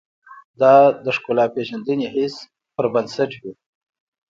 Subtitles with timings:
[0.61, 0.73] دا
[1.03, 2.35] د ښکلا پېژندنې حس
[2.75, 3.51] پر بنسټ وي.